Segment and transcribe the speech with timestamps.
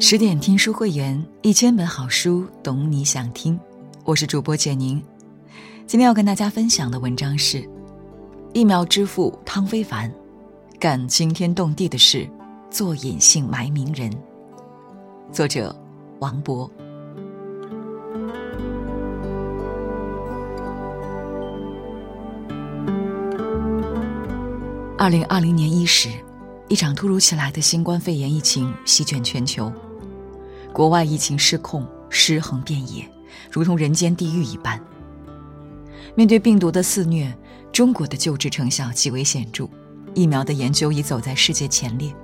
[0.00, 3.58] 十点听书会员，一千本好书，懂你想听。
[4.04, 5.02] 我是主播简宁，
[5.88, 7.58] 今天要跟大家分享的文章是
[8.52, 10.08] 《疫苗之父汤非凡
[10.78, 12.30] 干惊天动地的事，
[12.70, 14.08] 做隐姓埋名人》，
[15.32, 15.74] 作者
[16.20, 16.70] 王博。
[24.96, 26.08] 二零二零年伊始，
[26.68, 29.72] 一场突如其来的新冠肺炎疫情席卷全球。
[30.78, 33.04] 国外疫情失控，尸横遍野，
[33.50, 34.80] 如同人间地狱一般。
[36.14, 37.36] 面对病毒的肆虐，
[37.72, 39.68] 中国的救治成效极为显著，
[40.14, 42.14] 疫苗的研究已走在世界前列。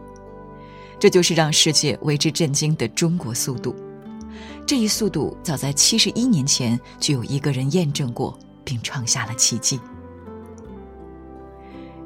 [1.01, 3.75] 这就是让世界为之震惊的中国速度。
[4.65, 9.81] 这一速度早在七十一年前就有一个人验证过，并创下了奇迹。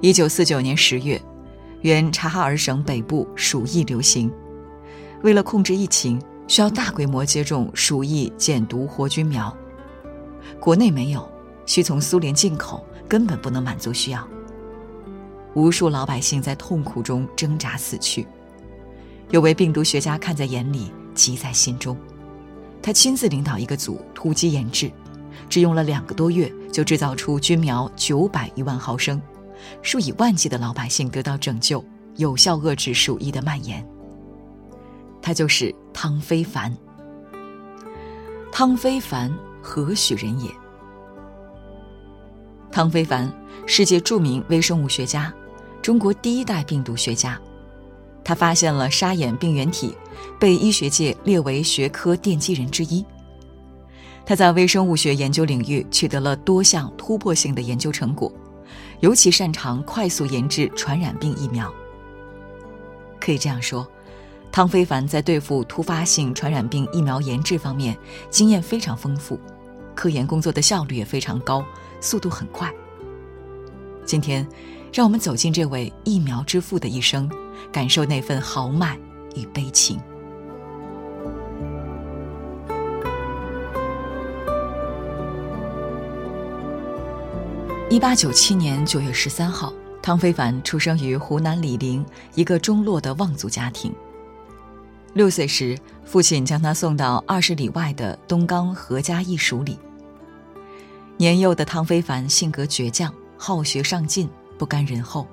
[0.00, 1.20] 一九四九年十月，
[1.82, 4.32] 原察哈尔省北部鼠疫流行。
[5.22, 9.54] 为了控制疫情，需要大规模接种鼠疫减毒活菌苗。
[10.58, 11.30] 国内没有，
[11.66, 14.26] 需从苏联进口，根本不能满足需要。
[15.54, 18.26] 无数老百姓在痛苦中挣扎死去。
[19.30, 21.96] 有位病毒学家看在眼里，急在心中。
[22.80, 24.90] 他亲自领导一个组突击研制，
[25.50, 29.20] 只用了两个多月就制造出菌苗九百余万毫升，
[29.82, 31.84] 数以万计的老百姓得到拯救，
[32.16, 33.86] 有效遏制鼠疫的蔓延。
[35.20, 36.74] 他就是汤非凡。
[38.50, 40.50] 汤非凡何许人也？
[42.70, 43.32] 汤非凡，
[43.66, 45.32] 世界著名微生物学家，
[45.82, 47.40] 中国第一代病毒学家。
[48.24, 49.96] 他发现了沙眼病原体，
[50.38, 53.04] 被医学界列为学科奠基人之一。
[54.26, 58.30] 他在微生物学研究领域取得了多项突破性的研究成果，
[59.00, 61.72] 尤其擅长快速研制传染病疫苗。
[63.18, 63.86] 可以这样说。
[64.50, 67.96] 汤非凡在对付突发性传染病疫苗研制方面
[68.28, 69.38] 经验非常丰富，
[69.94, 71.64] 科研工作的效率也非常高，
[72.00, 72.72] 速度很快。
[74.04, 74.44] 今天，
[74.92, 77.30] 让我们走进这位疫苗之父的一生，
[77.70, 78.98] 感受那份豪迈
[79.36, 80.00] 与悲情。
[87.90, 89.72] 一八九七年九月十三号，
[90.02, 92.04] 汤非凡出生于湖南醴陵
[92.34, 93.94] 一个中落的望族家庭。
[95.14, 99.78] 六岁时，父亲将他送到二十里外的东冈何家驿署里。
[101.16, 105.26] 年幼的汤非凡性格倔强，好学上进，不甘人后，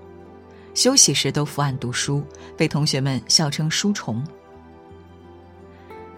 [0.74, 2.25] 休息时都伏案读书，
[2.58, 4.25] 被同学们笑称“书虫”。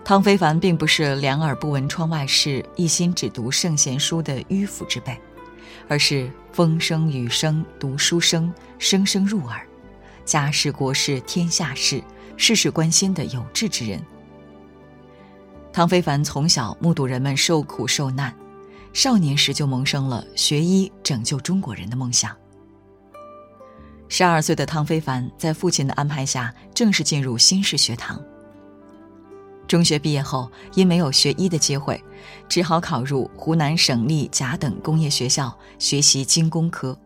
[0.06, 5.19] 汤非凡并不是两耳不闻窗外事，一心只读圣贤书的迂腐之辈，
[5.90, 9.67] 而是风声雨声读书声，声声入耳，
[10.23, 12.01] 家事国事天下事。
[12.38, 14.02] 事事关心的有志之人。
[15.74, 18.34] 汤非凡从小目睹人们受苦受难，
[18.94, 22.36] 少年时就萌生了学医拯救中国人的梦想。
[24.08, 28.24] 十二岁的汤非凡在父亲的安排下，正式进入新式学堂。
[29.68, 32.02] 中学毕业后，因没有学医的机会，
[32.47, 36.97] 只好考入湖南省立甲等工业学校学习精工科。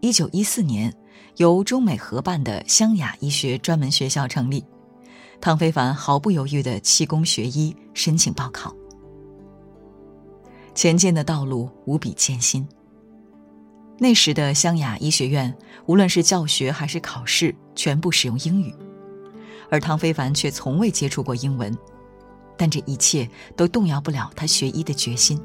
[0.00, 0.92] 一九一四年。
[1.36, 4.64] 由中美合办的湘雅医学专门学校成立，
[5.40, 8.74] 汤非凡毫不犹豫地弃工学医，申请报考。
[10.74, 12.66] 前进的道路无比艰辛。
[13.98, 18.74] 那时的湘雅医学院，无论是教学还是考试，全部使用英语，
[19.70, 21.76] 而汤非凡却从未接触过英文，
[22.56, 25.40] 但这一切都动摇不了他学医的决心。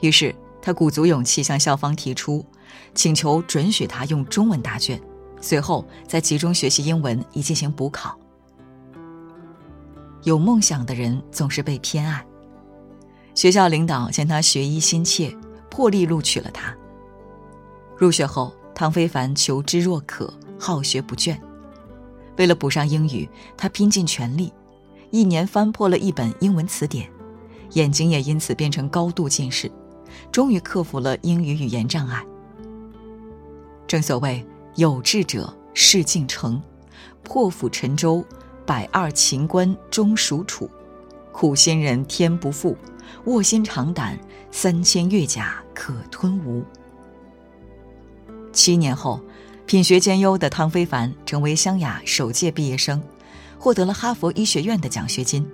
[0.00, 0.34] 于是。
[0.66, 2.42] 他鼓足勇气向校方提出，
[2.94, 5.00] 请求准许他用中文答卷，
[5.40, 8.18] 随后再集中学习英文以进行补考。
[10.22, 12.24] 有梦想的人总是被偏爱，
[13.34, 15.36] 学校领导见他学医心切，
[15.70, 16.74] 破例录取了他。
[17.96, 21.38] 入学后，汤非凡求知若渴，好学不倦。
[22.36, 24.52] 为了补上英语，他拼尽全力，
[25.10, 27.08] 一年翻破了一本英文词典，
[27.72, 29.70] 眼睛也因此变成高度近视。
[30.32, 32.24] 终于克服了英语语言障碍。
[33.86, 34.44] 正所谓
[34.76, 36.60] 有志者事竟成，
[37.22, 38.24] 破釜沉舟，
[38.66, 40.66] 百二秦关终属楚；
[41.32, 42.76] 苦心人天不负，
[43.24, 44.18] 卧薪尝胆，
[44.50, 46.64] 三千越甲可吞吴。
[48.52, 49.20] 七年后，
[49.66, 53.02] 品学兼优的汤非凡成为湘雅首届毕业生，
[53.58, 55.46] 获得了哈佛医学院的奖学金，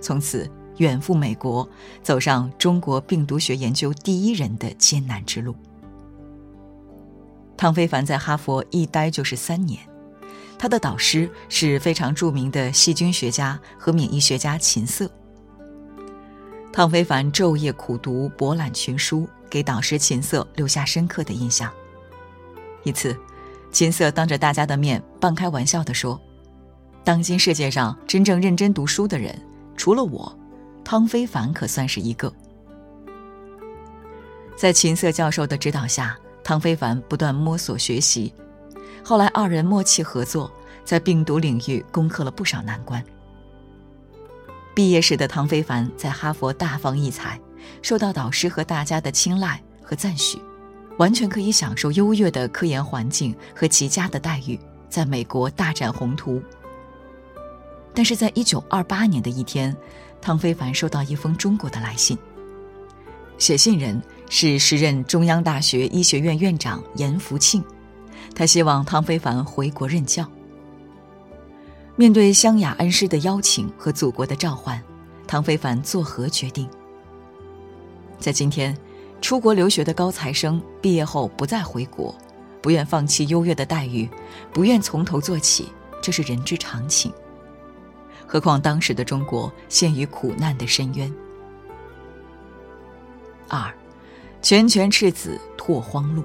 [0.00, 0.50] 从此。
[0.78, 1.68] 远赴美国，
[2.02, 5.54] 走上中国病毒学研究第一人的艰难之路。
[7.56, 9.80] 汤非凡在哈佛一待就是三年，
[10.58, 15.10] 他的导师是非常著名的细菌学家和免疫学家秦瑟。
[16.72, 21.72] 汤非凡昼夜苦读，博览群书，给导师秦瑟留下深刻的印象。
[22.82, 23.16] 一次，
[23.70, 26.20] 秦瑟当着大家的面半开玩笑地说
[27.04, 29.40] ：“当今世界上真正认真读书的人，
[29.76, 30.36] 除了我，
[30.84, 32.32] 汤非凡可算是一个。”
[34.56, 38.32] 在秦瑟教授的指导下，汤非凡不断摸索学习，
[39.02, 40.52] 后来二人默契合作，
[40.84, 43.02] 在病毒领域攻克了不少难关。
[44.74, 47.40] 毕业时的汤非凡在哈佛大放异彩，
[47.80, 50.38] 受到导师和大家的青睐和赞许。
[50.96, 54.56] 完全可以享受优越的科研环境和极佳的待遇，
[54.88, 56.40] 在美国大展宏图。
[57.92, 59.76] 但是在一九二八年的一天，
[60.20, 62.16] 汤非凡收到一封中国的来信。
[63.38, 67.62] 写信人是时任中央大学医学院院长严福庆，
[68.34, 70.28] 他希望汤非凡回国任教。
[71.96, 74.82] 面对湘雅恩师的邀请和祖国的召唤，
[75.26, 76.68] 汤非凡作何决定？
[78.18, 78.76] 在今天。
[79.20, 82.14] 出国留学的高材生毕业后不再回国，
[82.60, 84.06] 不愿放弃优越的待遇，
[84.52, 85.72] 不愿从头做起，
[86.02, 87.10] 这是人之常情。
[88.26, 91.10] 何况当时的中国陷于苦难的深渊。
[93.48, 93.74] 二，
[94.44, 96.22] 拳拳赤子拓荒路。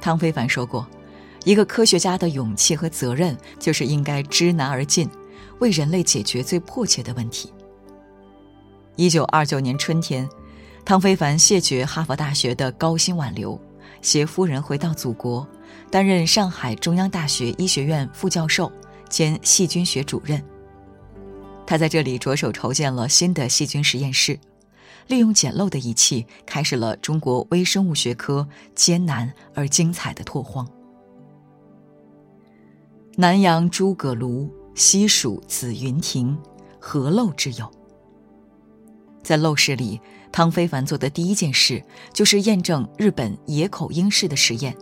[0.00, 0.88] 汤非凡说过，
[1.44, 5.06] 一个科学家的勇气和责任，就是应该知难而进，
[5.58, 7.52] 为人类解决最迫切的问题。
[8.96, 10.26] 一九二九年春天。
[10.86, 13.58] 汤非凡谢绝哈佛大学的高薪挽留，
[14.02, 15.46] 携夫人回到祖国，
[15.90, 18.70] 担任上海中央大学医学院副教授
[19.08, 20.42] 兼细菌学主任。
[21.66, 24.38] 他在这里着手筹建了新的细菌实验室，
[25.06, 30.66] 利用简陋的仪器，开始了中国微生物学科艰难而精彩的拓荒。
[33.16, 36.36] 南阳诸葛庐，西蜀子云亭，
[36.78, 37.70] 何陋之有？
[39.22, 40.00] 在陋室里。
[40.32, 41.80] 汤非凡做的第一件事
[42.12, 44.76] 就是验证日本野口英世的实验。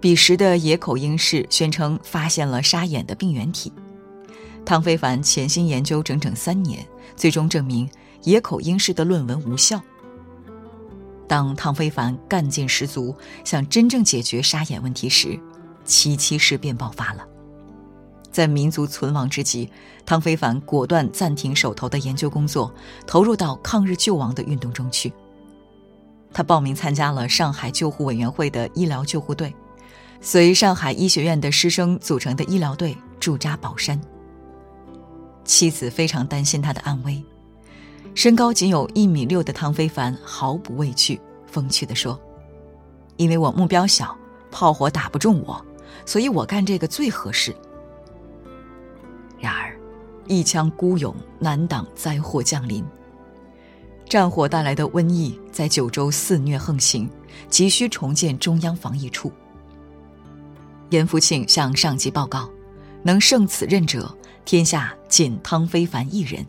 [0.00, 3.72] 彼时的野口英世宣称发现了沙眼的病原体，
[4.64, 7.88] 汤非凡潜心研究整整三年，最终证明
[8.22, 9.80] 野口英世的论文无效。
[11.28, 13.14] 当汤非凡干劲十足，
[13.44, 15.38] 想真正解决沙眼问题时，
[15.84, 17.26] 七七事变爆发了。
[18.30, 19.70] 在民族存亡之际，
[20.04, 22.72] 汤非凡果断暂停手头的研究工作，
[23.06, 25.12] 投入到抗日救亡的运动中去。
[26.32, 29.54] 他报名参加了上海救护委员会的医疗救护队，
[30.20, 33.98] 随上海医学院的师生组成的医疗队驻扎宝山。
[35.44, 37.24] 妻子非常担心他的安危，
[38.16, 42.18] 身高仅有一米六的汤非凡毫不畏惧，风趣地说
[43.18, 44.16] ：“因为我目标小，
[44.50, 45.62] 炮火打不中我，
[46.06, 47.54] 所以我干这个最合适。”
[49.38, 49.78] 然而，
[50.26, 52.82] 一腔孤勇难挡灾祸降临。
[54.08, 57.06] 战火带来的瘟疫在九州肆虐横行，
[57.50, 59.30] 急需重建中央防疫处。
[60.88, 62.48] 严福庆向上级报告
[63.04, 64.16] ：“能胜此任者，
[64.46, 66.44] 天下仅汤非凡一人。”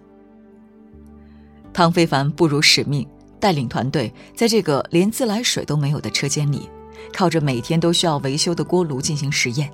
[1.78, 3.08] 汤非凡不辱使命，
[3.40, 6.68] 带领团队在这个连自来水都没有的车间里，
[7.14, 9.72] 靠着每天都需要维修的锅炉进行实验。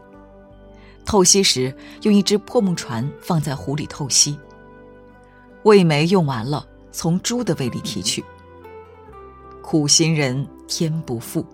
[1.06, 4.38] 透析时，用一只破木船放在壶里透析。
[5.64, 8.22] 味酶用完了，从猪的胃里提取。
[9.62, 11.46] 苦心人天不负，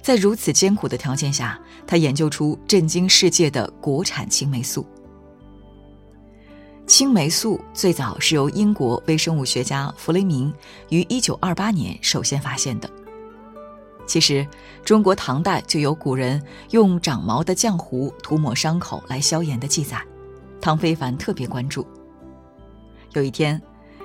[0.00, 4.86] 在如此艰苦的条件下，他研究出震惊世界的国产青霉素。
[6.86, 10.52] 青霉素最早是由英国微生物学家弗雷明
[10.88, 12.88] 于1928年首先发现的。
[14.06, 14.46] 其实，
[14.84, 16.40] 中国唐代就有古人
[16.70, 20.00] 用长毛的浆糊涂抹伤口来消炎的记载。
[20.60, 21.84] 汤非凡特别关注。
[23.14, 23.60] 有一天，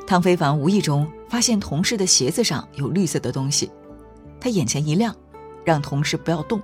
[0.08, 3.70] 汤非凡无意中发现同事的鞋子上有绿色的东西，
[4.40, 5.16] 他眼前一亮，
[5.64, 6.60] 让同事不要动，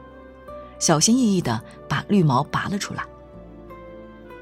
[0.79, 3.03] 小心翼翼地把绿毛拔了出来。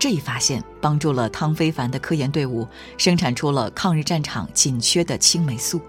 [0.06, 5.82] 这一发现帮助了汤非凡的科研队伍生产出了抗日战场紧缺的青霉素。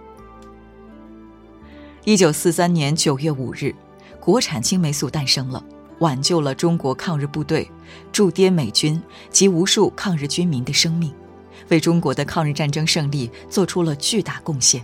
[2.05, 3.75] 一九四三年九月五日，
[4.19, 5.63] 国产青霉素诞生了，
[5.99, 7.71] 挽救了中国抗日部队、
[8.11, 11.13] 驻滇美军及无数抗日军民的生命，
[11.69, 14.83] 为中国的抗日战争胜利做出了巨大贡献。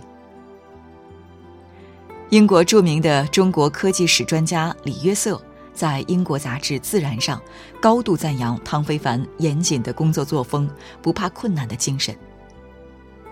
[2.29, 7.41] 英国著名的中国科技史专家李约瑟在英国杂志《自然》上
[7.81, 10.69] 高度赞扬汤非凡严谨的工作作风、
[11.01, 12.15] 不怕困难的精神。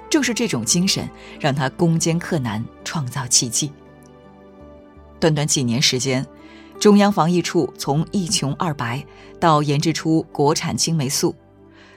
[0.09, 3.71] 正是这种精神，让他攻坚克难，创造奇迹。
[5.19, 6.25] 短短几年时间，
[6.79, 9.05] 中央防疫处从一穷二白
[9.39, 11.33] 到研制出国产青霉素，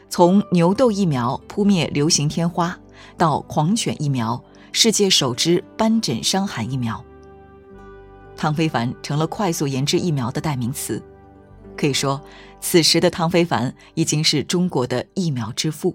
[0.08, 2.78] 从牛痘疫苗扑灭流行天花
[3.16, 7.04] 到狂犬疫苗，世界首支斑疹伤寒疫苗。
[8.36, 11.02] 汤非凡成了快速研制疫苗的代名词，
[11.76, 12.20] 可以说，
[12.60, 15.94] 此时的汤非凡已经是中国的疫苗之父。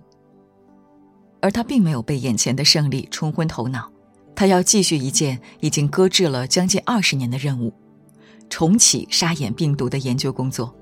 [1.41, 3.89] 而他并没有被眼前的胜利冲昏头脑，
[4.36, 7.74] 他要继续一件已经搁置了将近二十年的任务，
[8.50, 10.74] 重启沙眼病毒的研究工作。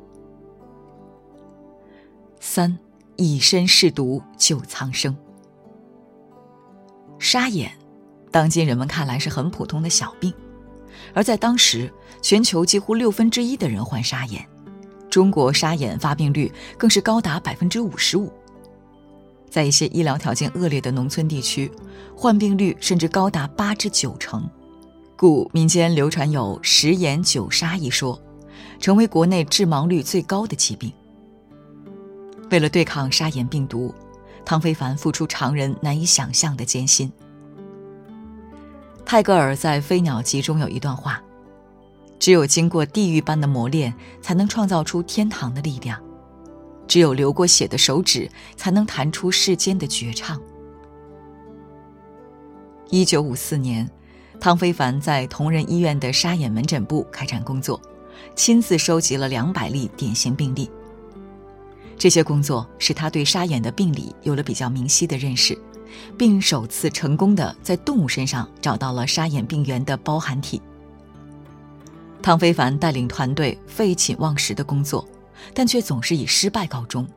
[2.39, 2.77] 三，
[3.17, 5.15] 以身试毒救苍生。
[7.19, 7.71] 沙眼，
[8.31, 10.33] 当今人们看来是很普通的小病，
[11.13, 14.45] 而在当时，全球几乎六分之一的人患沙眼，
[15.09, 18.31] 中国沙眼发病率更是高达百分之五十五。
[19.49, 21.71] 在一些医疗条件恶劣的农村地区，
[22.15, 24.47] 患病率甚至高达八至九成，
[25.15, 28.21] 故民间流传有“十眼九沙”一说，
[28.79, 30.91] 成为国内致盲率最高的疾病。
[32.51, 33.93] 为了对抗沙眼病毒，
[34.45, 37.11] 汤非凡付出常人难以想象的艰辛。
[39.09, 41.23] 泰戈尔在《飞鸟集》中有一段话
[42.19, 45.97] ：“只有经过地狱般的磨练，才能创造出天堂的力量。”
[46.89, 50.37] 只有流过血的手指，才能弹出世间的绝唱。
[52.89, 53.89] 一九五四年，
[54.41, 57.81] 汤非凡在同仁医院的沙眼门诊部开展工作，
[58.35, 60.69] 亲自收集了两百例典型病例。
[61.97, 65.57] 这些工作使他对沙眼的病理有了比较明晰的认识，
[66.17, 70.61] 并首次成功的在动物身上找到了沙眼病原的包含体。
[72.21, 75.07] 汤非凡带领团队废寝忘食的工作。
[75.53, 77.07] 但却总是以失败告终，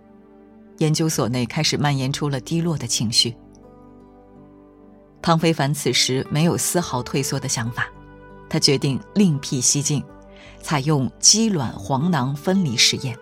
[0.76, 3.34] 研究所内开始蔓延出了低落的情绪。
[5.22, 7.88] 汤非凡此时没有丝毫退缩的想法，
[8.46, 10.04] 他决定另辟蹊径，
[10.62, 13.18] 采用鸡卵黄囊分离实验。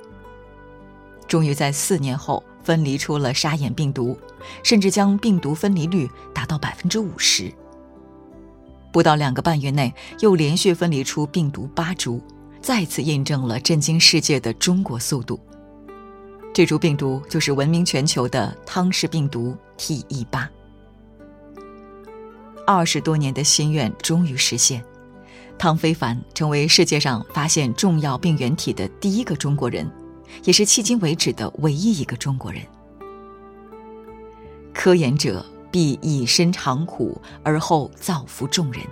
[1.28, 4.14] 终于在四年后分离出了沙眼病毒，
[4.62, 7.50] 甚至将病毒分离率达到百分之五十。
[8.92, 12.20] 不到两个半月内，又连续分离出病毒八株。
[12.60, 15.40] 再次印证了震惊世界的中国速度。
[16.52, 20.26] 这株病毒就是闻名全球的汤氏病毒 T.E.
[20.30, 20.50] 八。
[22.66, 24.84] 二十多年的心愿终于实现，
[25.56, 29.90] 汤非凡成为世界上发现重要病原体的第一个中国人，
[30.44, 32.62] 也是迄今为止的唯一一个中国人。
[34.72, 38.82] 科研者必以身尝苦，而后造福众人。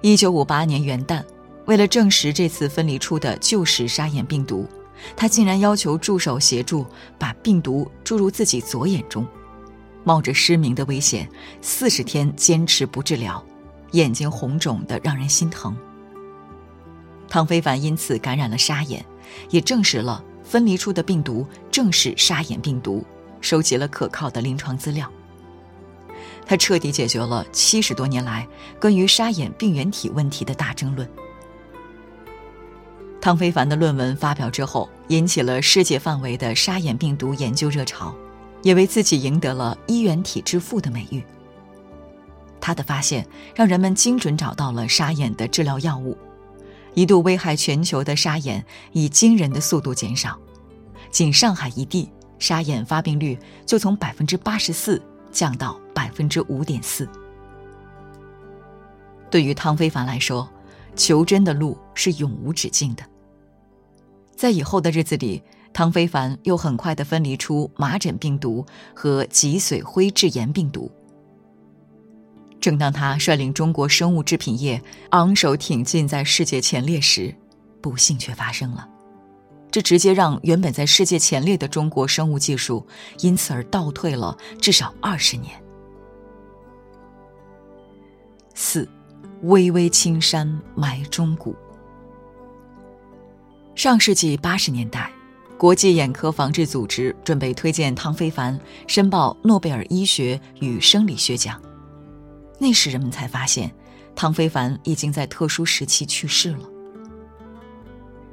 [0.00, 1.24] 一九五八年元旦。
[1.66, 4.68] 为了证实这次分离出的就是沙眼病毒，
[5.16, 6.84] 他竟然要求助手协助
[7.18, 9.26] 把病毒注入自己左眼中，
[10.04, 11.26] 冒着失明的危险，
[11.62, 13.42] 四十天坚持不治疗，
[13.92, 15.74] 眼睛红肿的让人心疼。
[17.30, 19.02] 汤非凡因此感染了沙眼，
[19.50, 23.04] 也证实了分离出的病毒正是沙眼病毒，
[23.40, 25.10] 收集了可靠的临床资料。
[26.46, 28.46] 他彻底解决了七十多年来
[28.80, 31.08] 关于沙眼病原体问题的大争论。
[33.20, 38.14] 汤非凡的论文发表之后，引起了世界范围的沙眼病毒研究热潮，
[38.62, 41.24] 也为自己赢得了“衣原体之父”的美誉。
[42.60, 46.16] 他的发现让人们精准找到了沙眼的治疗药物，
[46.94, 50.38] 一度危害全球的沙眼以惊人的速度减少，
[51.10, 57.08] 仅上海一地沙眼发病率就从百分之八十四降到百分之五点四。
[59.30, 60.48] 对于汤非凡来说，
[60.94, 63.02] 求真的路是永无止境的。
[64.36, 70.88] 在以后的日子里，汤非凡又很快地分离出麻疹病毒和脊髓灰质炎病毒。
[72.64, 77.34] 正当他率领中国生物制品业昂首挺进在世界前列时，
[77.82, 78.88] 不幸却发生了，
[79.70, 82.86] 这直接让原本在世界前列的中国生物技术
[83.18, 85.62] 因此而倒退了至少二十年。
[88.54, 88.88] 四，
[89.42, 91.54] 巍巍青山埋忠骨。
[93.74, 95.12] 上世纪八十年代，
[95.58, 101.60] 国际眼科防治组织准备推荐汤非凡申报诺贝尔医学与生理学奖。
[102.64, 103.70] 那时人们才发现，
[104.16, 106.60] 汤非凡已经在特殊时期去世了。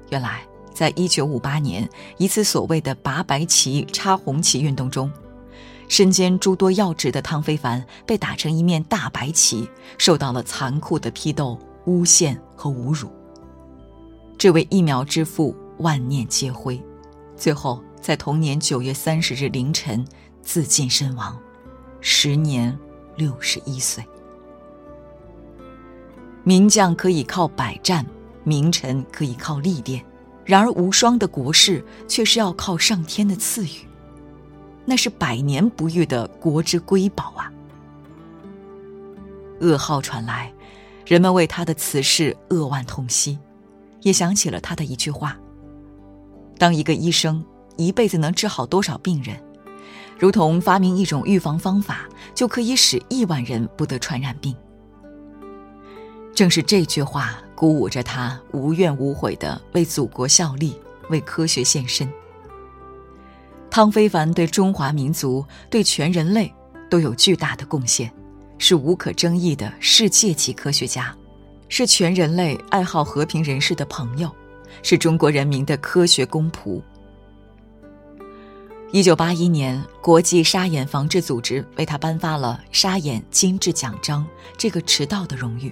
[0.10, 5.12] 原来，在一九五八年一次所谓的拔白旗、插红旗运动中，
[5.90, 13.12] 身兼诸多要职的汤非凡被打成一面大白旗，受到了残酷的批斗、诬陷和侮辱。
[14.38, 16.82] 这位疫苗之父万念皆灰，
[17.36, 20.08] 最后在同年九月三十日凌晨
[20.42, 21.38] 自尽身亡，
[22.00, 22.80] 时年
[23.18, 24.02] 六十一岁。
[26.44, 28.06] 名将可以靠百战，
[28.44, 30.04] 名臣可以靠历练，
[30.44, 33.88] 然而无双的国事却是要靠上天的赐予，
[34.84, 37.52] 那是百年不遇的国之瑰宝啊！
[39.60, 40.52] 噩耗传来，
[41.06, 43.38] 人们为他的辞世扼腕痛惜，
[44.02, 45.38] 也想起了他的一句话
[46.58, 47.46] ：“当一个医生
[47.78, 49.38] 一辈子能治好多少病人，
[50.18, 54.56] 如同发明一种预防方法，就可以使亿万人不得传染病。”
[56.42, 60.76] 正是这句话鼓舞着他无怨无悔地为祖国效力，
[61.12, 62.12] 为科学献身。
[63.70, 66.52] 汤非凡对中华民族、对全人类
[66.90, 68.12] 都有巨大的贡献。
[68.58, 71.16] 是无可争议的世界级科学家，
[71.70, 74.28] 是全人类爱好和平人士的朋友，
[74.82, 76.82] 是中国人民的科学公仆。
[78.92, 84.26] 一九八一年，国际沙眼防治组织为他颁发了沙眼金质奖章
[84.58, 85.72] 这个迟到的荣誉。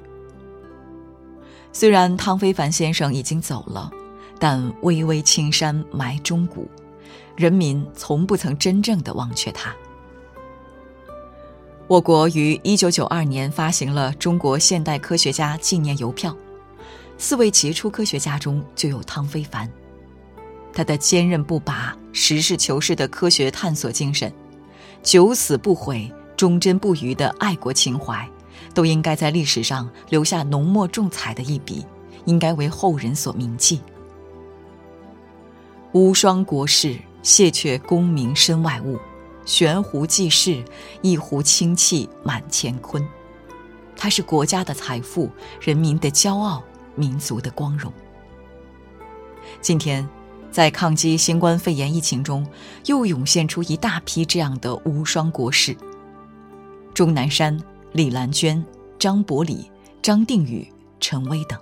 [1.72, 3.92] 虽然汤非凡先生已经走了，
[4.40, 6.70] 但巍巍青山埋忠骨，
[7.36, 9.74] 人民从不曾真正的忘却他。
[11.88, 16.36] 我国于一九九二年发行了中国现代科学家纪念邮票，
[17.18, 19.70] 四位杰出科学家中就有汤非凡。
[20.72, 24.32] 他的坚韧不拔、实事求是的科学探索精神，
[25.02, 28.30] 九死不悔、忠贞不渝的爱国情怀，
[28.74, 31.86] 都应该在历史上留下浓墨重彩的一笔，
[32.26, 33.82] 应该为后人所铭记。
[35.92, 38.98] 无双国士，谢却功名身外物。
[39.46, 40.64] 悬壶济世，
[41.02, 43.04] 一壶清气满乾坤。
[43.98, 45.28] 它是国家的财富，
[45.60, 46.64] 人民的骄傲，
[46.94, 47.92] 民族的光荣。
[49.60, 50.08] 今天，
[50.52, 52.46] 在抗击新冠肺炎疫情中，
[52.86, 55.76] 又涌现出一大批这样的无双国士：
[56.94, 57.60] 钟南山、
[57.92, 58.64] 李兰娟、
[58.98, 59.70] 张伯礼、
[60.02, 60.68] 张定宇、
[61.00, 61.60] 陈薇等。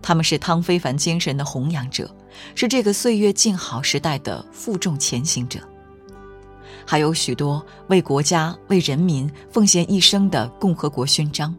[0.00, 2.12] 他们是汤非凡精神的弘扬者，
[2.54, 5.60] 是这个岁月静好时代的负重前行者。
[6.84, 11.54] 还有许多为国家、为人民奉献一生的共和国勋章，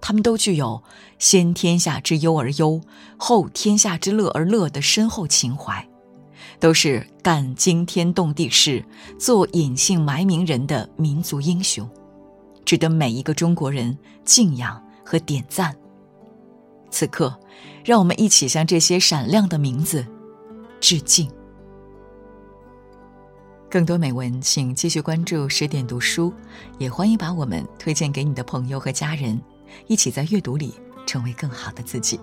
[0.00, 0.82] 他们都具有
[1.18, 2.80] 先天下之忧而忧，
[3.18, 5.86] 后天下之乐而乐的深厚情怀，
[6.58, 8.82] 都是干惊天动地事、
[9.18, 11.86] 做隐姓埋名人的民族英雄，
[12.68, 15.74] 值得每一个中国人敬仰和点赞。
[16.90, 17.34] 此刻，
[17.82, 20.04] 让我们一起向这些闪亮的名字
[20.78, 21.26] 致敬。
[23.70, 26.30] 更多美文，请继续关注十点读书，
[26.78, 29.40] 也欢迎把我们推荐给你的朋友和家人，
[29.86, 30.74] 一起在阅读里
[31.06, 32.20] 成为更好的自己。